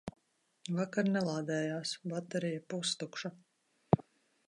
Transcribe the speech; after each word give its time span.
Vakar 0.77 1.11
nelādējās, 1.17 1.93
baterija 2.15 2.67
pustukša. 2.75 3.35